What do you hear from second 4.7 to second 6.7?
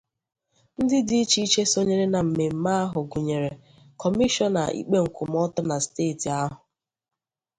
ikpe nkwụmọtọ na steeti ahụ